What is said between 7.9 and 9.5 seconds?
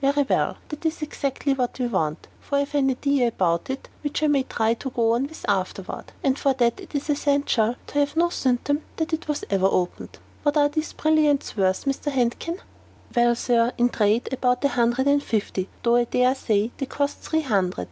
have no symptom that it ever has